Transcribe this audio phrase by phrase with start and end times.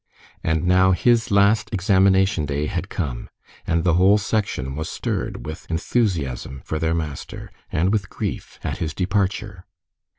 [0.43, 3.29] And now his last examination day had come,
[3.67, 8.79] and the whole Section was stirred with enthusiasm for their master, and with grief at
[8.79, 9.63] his departure.